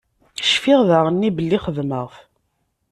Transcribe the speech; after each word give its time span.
Cfiɣ 0.51 0.81
daɣen 0.89 1.23
belli 1.37 1.59
xedmeɣ-t. 1.65 2.15